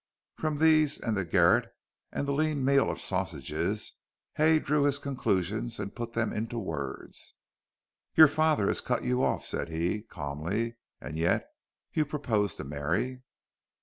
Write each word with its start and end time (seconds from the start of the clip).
From 0.35 0.57
these 0.57 0.99
and 0.99 1.15
the 1.15 1.23
garret 1.23 1.71
and 2.11 2.27
the 2.27 2.31
lean 2.31 2.65
meal 2.65 2.89
of 2.89 2.99
sausages 2.99 3.93
Hay 4.33 4.57
drew 4.57 4.81
his 4.85 4.97
conclusions 4.97 5.77
and 5.79 5.93
put 5.95 6.13
them 6.13 6.33
into 6.33 6.57
words. 6.57 7.35
"Your 8.15 8.27
father 8.27 8.65
has 8.65 8.81
cut 8.81 9.03
you 9.03 9.23
off," 9.23 9.45
said 9.45 9.69
he, 9.69 10.01
calmly, 10.01 10.77
"and 10.99 11.17
yet 11.17 11.47
you 11.93 12.03
propose 12.03 12.55
to 12.55 12.63
marry." 12.63 13.21